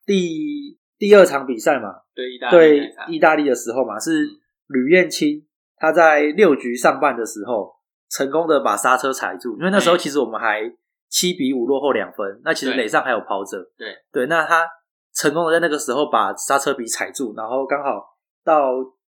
[0.05, 4.29] 第第二场比赛嘛，对意大利对意大利的时候嘛，是嗯。
[4.67, 5.45] 吕彦青
[5.77, 7.71] 他在六局上半的时候
[8.09, 10.61] 成功的把刹车踩住，因为那时候哎其实我们还
[11.09, 13.95] 七比五落后两分，那其实垒上还有跑者，对。
[14.11, 14.67] 对，那他
[15.13, 18.03] 成功的在那个时候把刹车皮踩住，然后刚好
[18.47, 18.71] 到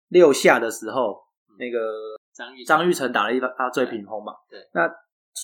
[0.08, 1.22] 六下的时候，
[1.60, 1.80] 那个
[2.34, 4.34] 张玉张玉成打了一发追平轰嘛。
[4.50, 4.60] 对。
[4.74, 4.90] 那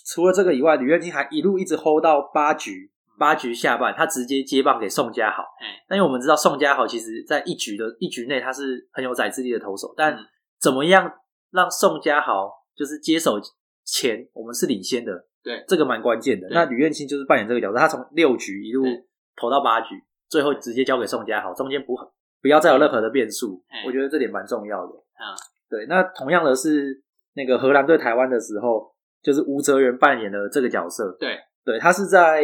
[0.06, 5.44] 除了这个以外，吕彦青还一路一直 hold 到八局，八局下半，他直接接棒给宋家豪。
[5.62, 10.26] 哎，那因为我们知道宋家豪其实在一局的一局内他是很有宰制力的投手，但嗯。
[10.58, 11.12] 怎么样
[11.52, 13.40] 让宋家豪就是接手
[13.84, 15.12] 前我们是领先的，
[15.44, 15.64] 对。
[15.68, 16.48] 这个蛮关键的。
[16.50, 18.84] 那吕彦青就是扮演这个角色，他从六局一路
[19.36, 21.96] 投到八局，最后直接交给宋家豪，中间不
[22.46, 24.94] 不要再有任何的变数哎，我觉得这点蛮重要的。
[25.18, 25.34] 啊，
[25.68, 25.88] 对。
[25.88, 27.02] 那同样的是
[27.34, 32.44] 那个荷兰对台湾的时候，就是吴哲源扮演的这个角色，对对他是在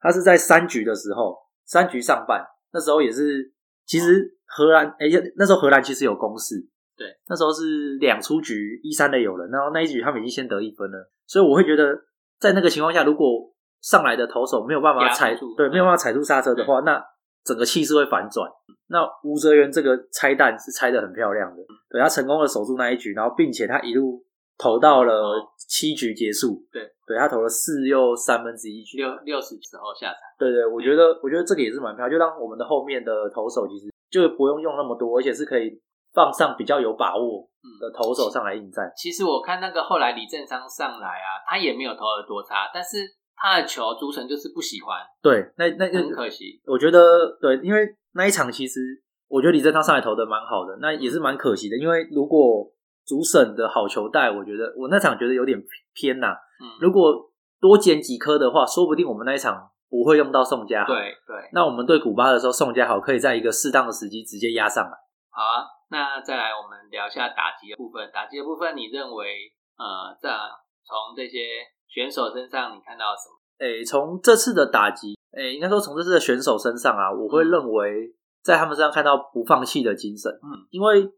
[0.00, 3.52] 他是在三局的时候，三局上半那时候也是，
[3.84, 5.06] 其实荷兰哎、
[5.36, 6.56] 那时候荷兰其实有攻势，
[6.96, 11.96] 对，那时候是两出局一三的有人，然后那一局他们已经先得一分了，所以我会觉得
[12.40, 17.00] 在那个情况下，如果上来的投手没有办法踩住对没有办法踩住刹车的话，那
[17.46, 18.50] 整个气势会反转。
[18.88, 24.22] 那吴哲源这个拆弹是拆的很漂亮的，对他成功的守住那一局，然后并且他一路
[24.58, 25.34] 投到了哦。
[25.68, 35.82] 七局结束，对，对他投了四又三分之一局，六六十时候下场，对对，我觉得我觉得这个也是蛮漂亮，就让我们的后面的投手其实就不用用那么多，而且是可以
[36.14, 37.42] 放上比较有把握
[37.80, 38.86] 的投手上来应战。
[38.96, 42.98] 其实我看那个后来李正昌上来啊，他也没有投的多差，但是
[43.36, 46.60] 他的球主审就是不喜欢，对，那那很可惜。
[46.66, 46.98] 我觉得
[47.40, 48.80] 对，因为那一场其实
[49.28, 52.66] 我觉得李正昌上来投的蛮好的，那也是蛮可惜的，因为如果
[53.06, 55.62] 主审的好球带，我觉得我那场觉得有点
[55.94, 64.92] 偏呐、嗯，如果多捡几颗的话，说不定我们那一场不会用到宋家豪。，对对，那我们对古巴的时候，宋家豪可以在一个适当的时机直接压上来。
[65.30, 65.76] 好啊。
[65.88, 68.10] 那再来我们聊一下打击的部分。
[68.12, 69.46] 打击的部分，你认为
[69.78, 70.34] 呃，在
[70.82, 73.36] 从这些选手身上你看到什么？
[73.58, 80.30] 诶，从这次的打击，诶，应该说从这次的选手身上啊，我会嗯认为在他们身上看到不放弃的精神。
[80.32, 81.08] 嗯，因为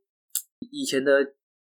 [0.70, 1.12] 以前的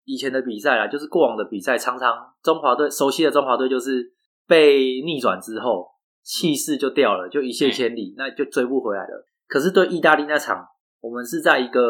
[0.05, 4.13] 以前的比赛啊，就是过往的比赛，常常中华队熟悉的中华队就是
[4.47, 5.87] 被逆转之后
[6.23, 9.25] 气势就掉了，就一泻千里，那就追不回来了。
[9.47, 10.63] 可是对意大利那场，
[11.01, 11.81] 我们是在一个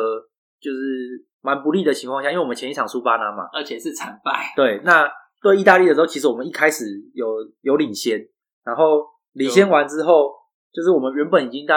[0.61, 4.53] 就是蛮不利的情况下，因为我们前一场输巴拿马，而且是惨败。
[4.55, 5.09] 对，那
[5.41, 7.27] 对意大利的时候，其实我们一开始有
[7.61, 8.19] 有领先，
[8.63, 10.31] 然后领先完之后，
[10.73, 11.75] 就是我们原本已经在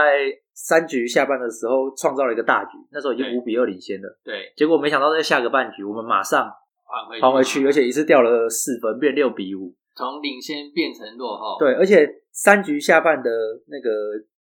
[0.54, 4.20] 三局下半的时候创造了一个大局，那时候已经对五比二领先了。
[4.24, 6.44] 对，结果没想到在下个半局，我们马上
[6.84, 9.74] 还回还回去，而且一次掉了四分，变六比五。
[9.96, 11.58] 从领先变成落后。
[11.58, 13.30] 对，而且三局下半的
[13.66, 13.90] 那个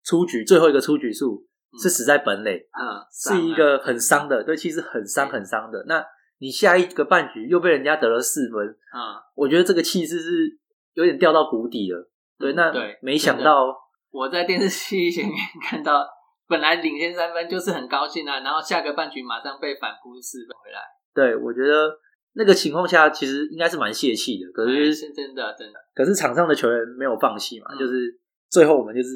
[0.04, 5.84] 出局，最后一个出局数嗯是死在本垒，嗯，是一个很伤的，对，其实很伤很伤的。
[5.88, 6.04] 那
[6.42, 10.58] 你下一个半局又被人家得了四分，嗯，我觉得这个气势是
[10.94, 12.10] 有点掉到谷底了。
[12.36, 13.72] 对，那嗯对没想到，
[14.10, 16.04] 我在电视机前面看到，
[16.48, 20.80] 本来领先三分就是很高兴啊，然后下个半局马上被反扑四分回来，
[21.14, 21.88] 对我觉得
[22.34, 24.50] 那个情况下其实应该是蛮泄气的。
[24.52, 28.18] 可哎是，是真的真的，可是场上的球员没有放弃嘛，嗯就是
[28.50, 29.08] 最后我们就是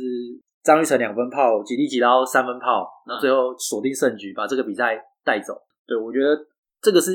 [0.63, 5.55] 张玉成两分炮，吉利吉刀三分炮，嗯然后最后锁定胜局，把这个比赛带走。
[5.87, 6.37] 对我觉得
[6.87, 7.11] 这个是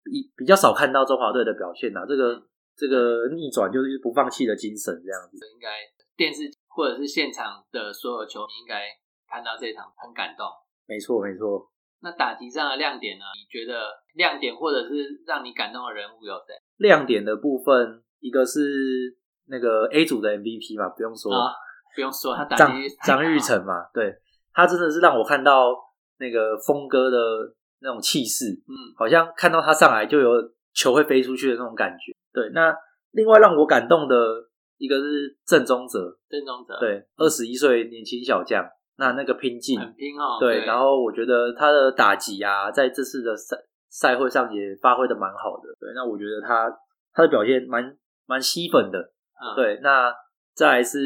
[0.00, 2.42] 比比较少看到中华队的表现呐、这个嗯
[2.74, 5.36] 这个逆转就是不放弃的精神，这样子。
[5.52, 5.68] 应该
[6.16, 8.88] 电视或者是现场的所有球迷应该
[9.28, 10.46] 看到这场很感动。
[10.86, 11.68] 没错，没错。
[12.00, 13.24] 那打击上的亮点呢？
[13.36, 16.54] 你觉得亮点或者是让你感动的人物有谁？
[16.76, 19.14] 亮点的部分，一个是
[19.48, 21.52] 那个 A 组的 MVP 嘛，不用说，啊，
[21.94, 24.14] 不用说，他打张击张玉成嘛，对
[24.52, 25.72] 他真的是让我看到
[26.18, 27.18] 那个峰哥的
[27.80, 28.74] 那种气势，嗯。
[28.96, 30.30] 好像看到他上来就有
[30.72, 32.12] 球会飞出去的那种感觉。
[32.32, 32.74] 对，那
[33.12, 34.16] 另外让我感动的
[34.78, 38.64] 一个是郑宗哲，郑宗哲，，对，二十一岁年轻小将，
[38.96, 43.56] 那那个拼劲，很拼哦，对，然后我觉得他的打击啊，在这次的赛
[43.88, 45.74] 赛会上也发挥的蛮好的。
[45.80, 46.70] 对，那我觉得他
[47.12, 48.98] 他的表现蛮蛮吸粉的。
[49.38, 50.12] 嗯，对，那
[50.54, 50.98] 再来是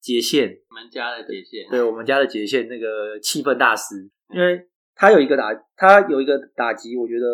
[0.00, 4.68] 杰线，我们家的杰线，对我们家的杰线那个气氛大师，因为
[5.00, 7.26] 他有一个打，他有一个打击，我觉得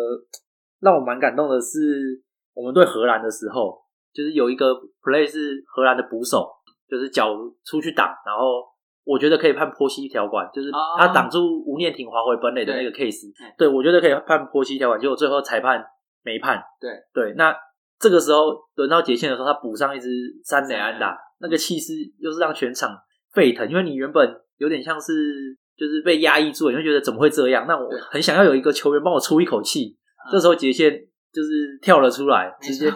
[0.79, 3.77] 让我蛮感动的是，我们对荷兰的时候，
[4.13, 4.71] 就是有一个
[5.03, 6.47] play 是荷兰的捕手，
[6.89, 8.63] 就是脚出去挡，然后
[9.03, 10.95] 我觉得可以判坡西条款，就是哦。
[10.97, 13.51] 他挡住吴念婷滑回本垒的那个 case，嗯。
[13.57, 15.85] 对我觉得可以判坡西条款，结果最后裁判
[16.23, 16.63] 没判。
[16.79, 16.89] 对。
[17.13, 17.53] 对，那
[17.99, 20.07] 这个时候轮到杰线的时候，他补上一支
[20.41, 22.97] 三垒安打，那个气势又是让全场
[23.33, 27.65] 沸腾，因为你原本有点像是就是被压抑住了，你会觉得怎么会这样？
[27.67, 30.91] 那我很想要有一个球员帮我出一口气，嗯这时候杰线
[31.31, 32.89] 就是跳了出来，直接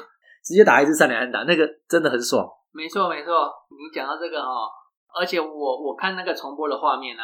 [0.43, 2.45] 直接打一支三连安打，那个真的很爽。
[2.73, 4.67] 没错没错，你讲到这个哦，
[5.13, 7.23] 而且我我看那个重播的画面啊，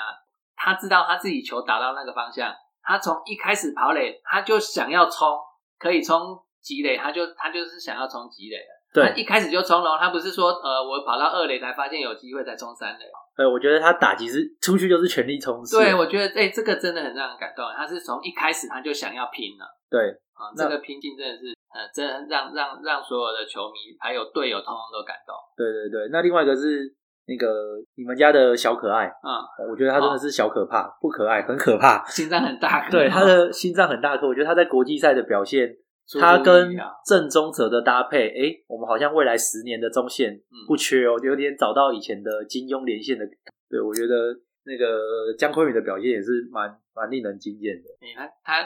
[0.55, 2.53] 他知道他自己球打到那个方向，
[2.83, 5.35] 他从一开始跑垒，他就想要冲，
[5.79, 8.76] 可以冲积垒，他就他就是想要冲积垒的。
[8.93, 13.05] 他对，一开始就冲龙，他不是说呃我跑到二垒才发现有机会才冲三垒。
[13.37, 15.77] 呃，我觉得他打击是出去就是全力冲刺。
[15.77, 17.65] 对，我觉得哎、这个真的很让人感动。
[17.75, 25.35] 他是从一开始他就想要拼了对啊，那这个拼劲真的是呃，真的让让让所有的球迷还有队友通通都感动。
[25.55, 26.91] 对对对，那另外一个是
[27.27, 32.03] 那个你们家的小可爱，嗯，我觉得他真的是小可怕，不可爱，很可怕。
[32.07, 35.69] 心脏很大颗，对，他的心脏很大颗，我觉得他在国际赛的表现，
[36.19, 43.25] 他跟料郑宗哲的搭配，诶，我们好像未来十年的中线嗯不缺哦，有点找到以前的金庸连线的。
[43.69, 44.33] 对，我觉得
[44.63, 47.89] 那个姜昆宇的表现也是蛮蛮令人惊艳的。
[47.99, 48.63] 你看他，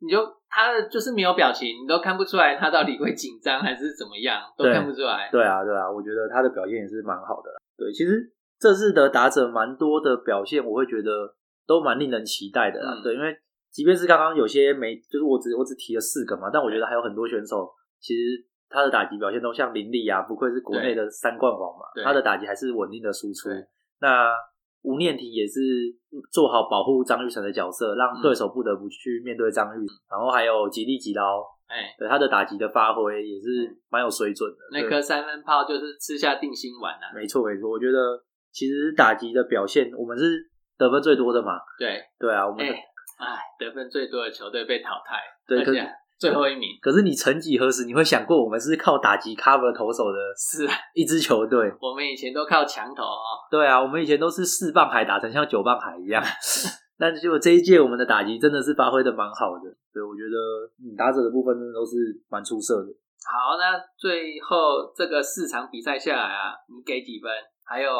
[0.00, 0.18] 你就
[0.48, 5.28] 他就是没有表情，你都看不出来他到底会紧张还是怎么样，都看不出来。
[5.30, 7.50] 对啊，对啊，我觉得他的表现也是蛮好的。
[7.76, 12.94] 对，其实这次的打者蛮多的表现，我会觉得都蛮令人期待的啦。
[12.94, 13.36] 嗯对，因为
[13.74, 17.68] 即便是刚刚有些没，就是我只我只提了四个嘛，但我觉得还有很多选手，
[17.98, 23.50] 其实他的打击表现都像林立啊，不愧是国内的三冠王嘛对，他的打击还是稳定的输出。
[23.98, 24.30] 那
[24.82, 25.60] 吴念婷也是
[26.30, 34.58] 做好保护张玉成的角色，让嗯对手不得不去面对张玉，然后还有吉利吉刀，哎，对他的打击的发挥也是蛮有水准的。
[34.70, 37.10] 那颗三分炮就是吃下定心丸啊。
[37.14, 38.22] 没错没错，我觉得
[38.52, 41.58] 其实打击的表现，我们是得分最多的嘛。
[41.78, 42.64] 对，对啊，我们
[43.24, 45.16] 哎，得分最多的球队被淘汰，
[45.46, 51.72] 对可而且最后一名可是你曾几何时，你会想过我们是靠打击 cover 投手的 是啊，一支球队？
[51.80, 53.42] 我们以前都靠墙头哦。
[53.50, 56.22] 对啊，我们以前都是四棒海打成像九棒海一样，
[56.98, 59.64] 但结果这一届我们的打击真的是发挥的蛮好的。
[59.92, 60.36] 对，我觉得
[60.78, 61.96] 嗯打者的部分真的都是
[62.28, 62.88] 蛮出色的。
[63.26, 67.30] 好，那最后这个四场比赛下来啊，你给几分？
[67.66, 67.90] 还有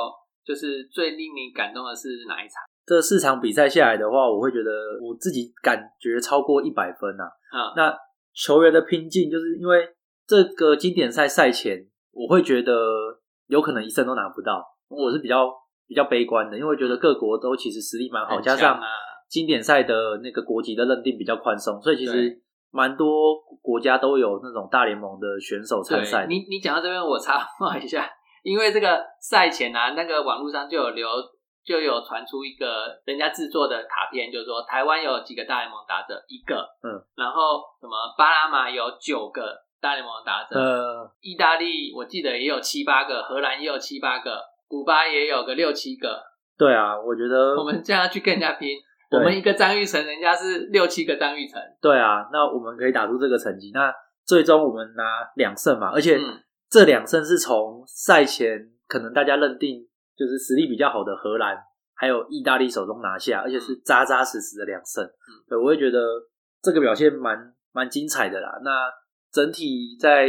[0.45, 2.63] 就是最令你感动的是哪一场？
[2.87, 4.71] 这四场比赛下来的话，我会觉得
[5.03, 7.25] 我自己感觉超过一百分啊。
[7.51, 7.97] 啊，那
[8.35, 9.89] 球员的拼劲，就是因为
[10.27, 11.79] 这个经典赛赛前，
[12.13, 12.73] 我会觉得
[13.47, 15.51] 有可能一胜都拿不到，我是比较
[15.87, 18.87] 比较悲观的，因为觉得各国都其实实力蛮好，加上啊
[19.29, 26.27] 经典赛的那个国籍的认定比较宽松，所以其实蛮多国家都有那种大联盟的选手参赛。
[26.27, 28.09] 你你讲到这边，我插话一下，
[28.43, 31.09] 因为这个赛前啊，那个网络上就有流
[31.65, 46.23] 就有传出一个人家制作的卡片，就是说台湾有几个大联盟打者，一个，嗯，然后什么巴拿马有九个大联盟打者，呃，意大利我记得也有七八个，荷兰也有七八个，古巴也有个六七个，
[46.59, 48.77] 对啊，我觉得我们这样去跟人家拼。
[49.11, 53.71] 我们一个张玉成，人家是六七个张玉成，对啊，那我们可以打出这个成绩。
[53.73, 53.95] 那
[54.25, 55.05] 最终我们拿
[55.37, 58.59] 两胜嘛，而且嗯这两胜是从赛前
[58.89, 59.87] 可能大家认定
[60.17, 61.57] 就是实力比较好的荷兰
[61.95, 65.05] 还有意大利手中拿下，而且是扎扎实实的两胜。
[65.49, 65.99] 对，我会觉得
[66.63, 68.61] 这个表现蛮蛮精彩的啦。
[68.63, 68.91] 那
[69.33, 70.29] 整体在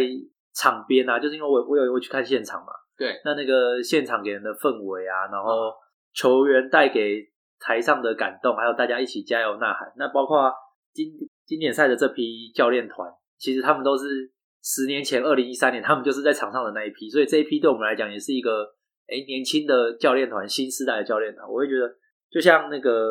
[0.53, 2.67] 场边啊，就是因为我我有我去看现场嘛，
[2.97, 5.73] 对，那那个现场给人的氛围啊，然后
[6.13, 7.21] 球员带给
[7.59, 10.53] 台上的感动，还有大家一起加油呐喊，那包括
[10.93, 11.07] 今
[11.45, 14.31] 经典赛的这批教练团，其实他们都是
[14.63, 18.74] 十年前二零一三年，他们就是在场上的那一批，所以这一批对我们来讲也是一个
[19.07, 21.87] 哎年轻的教练团，新时代的教练团，我会觉得
[22.29, 23.09] 就像那个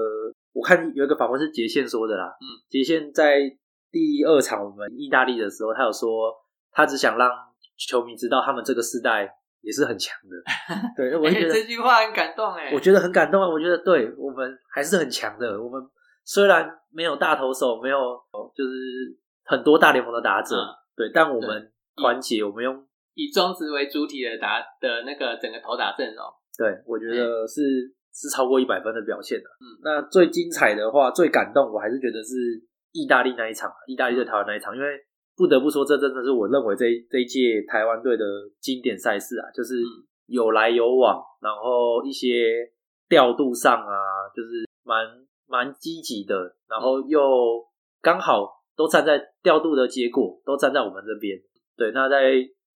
[0.53, 3.41] 我看有一个访问是杰宪说的啦，嗯，杰宪在
[3.91, 6.33] 第二场我们意大利的时候，他有说
[6.73, 7.31] 他只想让
[7.77, 9.29] 球迷知道他们这个时代
[9.61, 10.37] 也是很强的，
[10.97, 13.49] 对，我觉得、哎这句话很感动哎，我觉得很感动啊！
[13.49, 15.63] 我觉得对我们还是很强的。
[15.63, 15.81] 我们
[16.25, 17.99] 虽然没有大投手，没有
[18.55, 26.25] 就是很多大联盟的打者，嗯对，但我们团结，我们用以庄子为主体的打的那个整个投打阵容，
[26.59, 27.63] 对我觉得是、
[28.13, 29.45] 是超过一百分的表现的。
[29.61, 32.35] 嗯那最精彩的话，最感动，我还是觉得是
[32.93, 34.89] 意大利那一场，意大利对台湾那一场，因为
[35.37, 38.25] 不得不说，这真的是我认为这一这一届台湾队的
[38.61, 39.87] 经典赛事啊，就是嗯
[40.27, 42.71] 有来有往，然后一些
[43.09, 43.95] 调度上啊，
[44.35, 45.07] 就是蛮
[45.47, 47.21] 蛮积极的，然后又
[48.01, 51.39] 刚好都站在调度的结果都站在我们这边。
[51.77, 52.35] 对，那在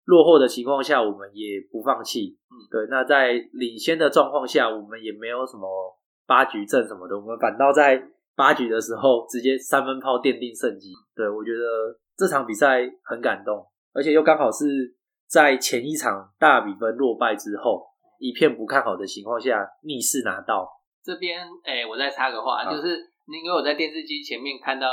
[0.07, 2.39] 落后的情况下，我们也不放弃。
[2.49, 5.67] 嗯对，那在领先的状况下，我们也没有什么
[6.25, 8.01] 八局阵什么的，我们反倒在
[8.35, 10.93] 八局的时候直接三分炮奠定胜机。
[11.13, 14.95] 对我觉得这场比赛很感动，而且又刚好是
[15.27, 17.85] 在前一场大比分落败之后，
[18.17, 20.67] 一片不看好的情况下逆势拿到。
[21.03, 22.97] 这边哎、我再插个话，好就是
[23.27, 24.87] 因为我在电视机前面看到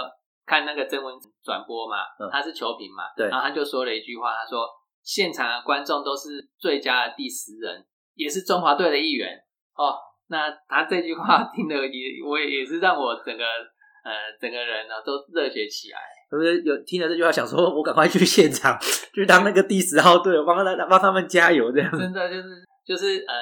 [0.44, 4.66] 看那个曾文转播嘛，嗯他是球评嘛，对然后他就说了一句话，他说
[5.04, 7.84] 现场的观众都是最佳的第十人，
[8.14, 9.38] 也是中华队的一员
[9.76, 9.94] 哦。
[10.28, 15.98] 那他这句话听的也，我也也是让我整个呃整个人呢都热血起来。
[16.30, 18.76] 是不是有听了这句话，想说我赶快去现场
[19.14, 21.90] 去当那个第十号队，帮他帮他们加油这样？
[21.96, 23.34] 真的就是就是呃，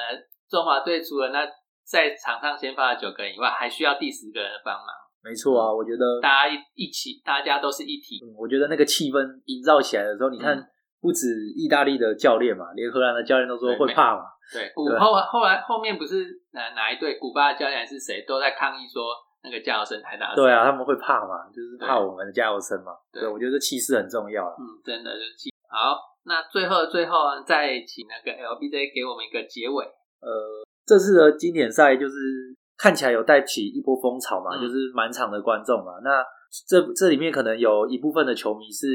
[0.51, 1.47] 中华队除了那
[1.85, 4.87] 在场上先发的九个人以外，还需要第十个人的帮忙。
[5.23, 8.21] 没错啊，我觉得大家一起，大家都是一体。
[8.37, 10.59] 我觉得那个气氛营造起来的时候，你看
[11.03, 11.27] 不止
[11.57, 14.23] 意大利的教练嘛，连荷兰的教练都说会怕嘛。
[14.55, 19.11] 对，古后后来后面不是哪哪一队古巴的教练还是谁都在抗议说
[19.43, 20.33] 那个加油声太大。
[20.35, 22.93] 对啊，他们会怕嘛，就是怕我们的加油声嘛。
[23.13, 25.51] 对，我觉得气势很重要嗯，真的就是气。
[25.69, 29.85] 好，那最后最后再请那个 LBJ 给我们一个结尾。
[30.21, 32.15] 呃，这次的经典赛就是
[32.77, 35.99] 看起来有带起一波风潮嘛，就是满场的观众嘛。
[36.05, 36.23] 那
[36.69, 38.87] 这这里面可能有一部分的球迷是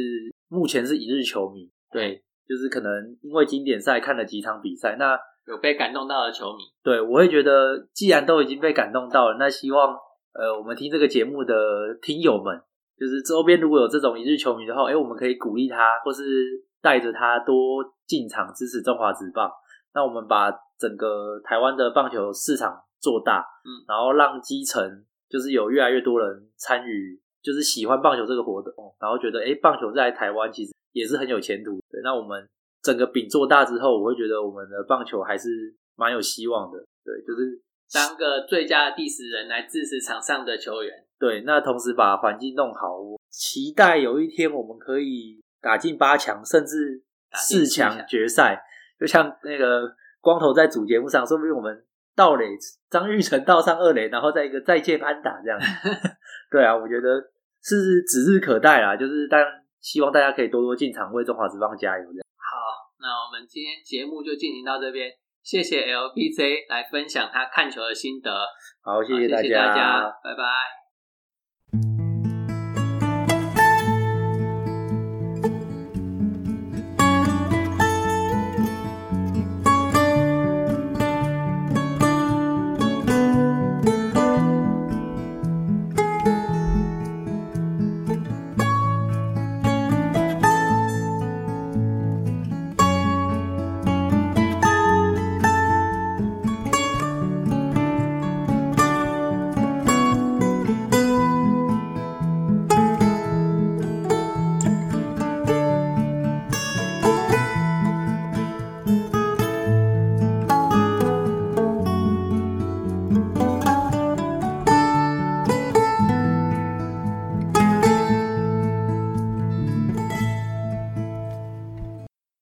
[0.48, 6.64] 目前是一日球迷，对，就是可能因为经典赛看了几场比赛，那有被感动到的球迷。
[6.84, 9.96] 对，我会觉得既然都已经被感动到了，那希望
[10.34, 11.54] 呃我们听这个节目的
[12.02, 12.60] 听友们，
[13.00, 16.24] 就是周边如果有这种一日球迷的话，哎，我们可以鼓励他，或是
[16.82, 19.50] 带着他多进场支持中华职棒。
[19.94, 24.84] 那我们把整个台湾的棒球市场做大，嗯，然后让基层
[25.30, 31.80] 就是有越来越多人参与，就是喜欢棒球这个活动，然后觉得哎，棒球在台湾其实也是很有前途。
[31.90, 32.48] 对，那我们
[32.82, 36.78] 整个饼做大之后，我会觉得我们的棒球还是蛮有希望的。
[37.04, 37.62] 对，就是
[37.94, 41.06] 当个最佳的第十人来支持场上的球员。
[41.20, 48.64] 对，那同时把环境弄好，我期待有一天我们可以打进八强，甚至四强决赛。
[49.00, 51.84] 就像那个光头在主节目上，说不定我们
[52.16, 52.46] 盗垒
[52.90, 55.60] 张玉成盗上二垒，然后再一个再见安打这样。
[56.52, 57.20] 对啊，我觉得
[57.62, 58.96] 是指日可待啦。
[58.96, 59.44] 就是但
[59.88, 62.24] 希望大家可以多多进场为中华职棒加油这样。
[62.36, 65.10] 好，那我们今天节目就进行到这边，
[65.42, 68.30] 谢谢 LBJ 来分享他看球的心得。
[68.84, 70.87] 好，谢谢大家，拜拜。